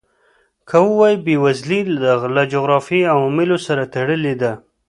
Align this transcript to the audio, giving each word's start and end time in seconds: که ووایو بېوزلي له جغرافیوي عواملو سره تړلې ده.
که 0.69 0.77
ووایو 0.85 1.23
بېوزلي 1.25 1.79
له 2.35 2.41
جغرافیوي 2.53 3.11
عواملو 3.13 3.57
سره 3.67 3.83
تړلې 3.93 4.33
ده. 4.41 4.51